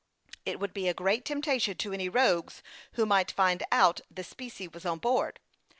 [0.47, 2.63] It would be a great temptation to any rogues,
[2.93, 5.39] who might find out the specie was on board.